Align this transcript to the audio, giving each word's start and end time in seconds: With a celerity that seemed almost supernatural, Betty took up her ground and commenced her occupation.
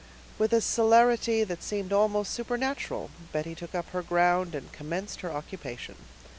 With 0.39 0.51
a 0.51 0.61
celerity 0.61 1.43
that 1.43 1.61
seemed 1.61 1.93
almost 1.93 2.33
supernatural, 2.33 3.11
Betty 3.31 3.53
took 3.53 3.75
up 3.75 3.89
her 3.91 4.01
ground 4.01 4.55
and 4.55 4.71
commenced 4.71 5.21
her 5.21 5.31
occupation. 5.31 5.93